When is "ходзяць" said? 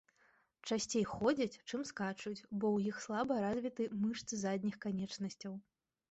1.09-1.59